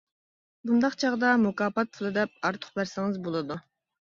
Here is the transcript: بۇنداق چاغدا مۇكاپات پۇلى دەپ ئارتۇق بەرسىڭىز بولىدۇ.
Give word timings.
بۇنداق 0.69 0.95
چاغدا 1.03 1.33
مۇكاپات 1.43 1.93
پۇلى 1.99 2.13
دەپ 2.17 2.35
ئارتۇق 2.49 2.75
بەرسىڭىز 2.81 3.21
بولىدۇ. 3.29 3.61